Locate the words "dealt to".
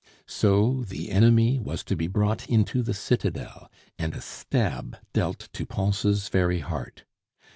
5.13-5.63